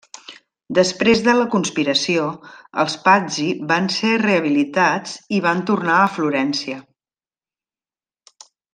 [0.77, 2.23] Després de la conspiració,
[2.85, 6.83] els Pazzi van ser rehabilitats i van tornar a Florència.